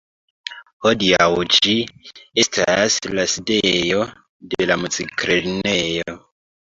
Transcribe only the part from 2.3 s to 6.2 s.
estas la sidejo de la Muziklernejo.